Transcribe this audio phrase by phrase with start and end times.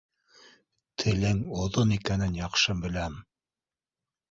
[1.03, 3.23] Телең оҙон икәнен яҡшы беләм.